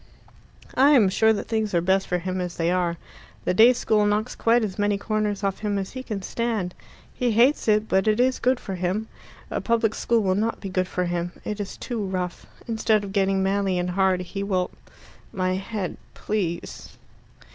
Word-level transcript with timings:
"I 0.73 0.89
am 0.93 1.09
sure 1.09 1.31
that 1.31 1.47
things 1.47 1.75
are 1.75 1.79
best 1.79 2.07
for 2.07 2.17
him 2.17 2.41
as 2.41 2.57
they 2.57 2.71
are. 2.71 2.97
The 3.45 3.53
day 3.53 3.71
school 3.71 4.03
knocks 4.03 4.33
quite 4.35 4.63
as 4.63 4.79
many 4.79 4.97
corners 4.97 5.43
off 5.43 5.59
him 5.59 5.77
as 5.77 5.91
he 5.91 6.01
can 6.01 6.23
stand. 6.23 6.73
He 7.13 7.33
hates 7.33 7.67
it, 7.67 7.87
but 7.87 8.07
it 8.07 8.19
is 8.19 8.39
good 8.39 8.59
for 8.59 8.73
him. 8.73 9.09
A 9.51 9.61
public 9.61 9.93
school 9.93 10.21
will 10.23 10.33
not 10.33 10.59
be 10.59 10.69
good 10.69 10.87
for 10.87 11.05
him. 11.05 11.33
It 11.45 11.59
is 11.59 11.77
too 11.77 12.03
rough. 12.03 12.47
Instead 12.67 13.03
of 13.03 13.13
getting 13.13 13.43
manly 13.43 13.77
and 13.77 13.91
hard, 13.91 14.21
he 14.21 14.41
will" 14.41 14.71
"My 15.31 15.53
head, 15.53 15.97
please." 16.15 16.97